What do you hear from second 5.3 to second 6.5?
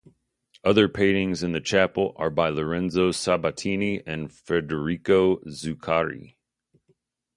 Zuccari.